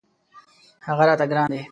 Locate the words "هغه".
0.87-1.03